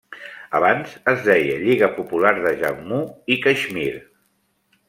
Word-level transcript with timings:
Abans 0.59 0.95
es 1.11 1.19
deia 1.27 1.59
Lliga 1.65 1.91
Popular 1.99 2.33
de 2.47 2.57
Jammu 2.65 3.01
i 3.37 3.39
Caixmir. 3.47 3.91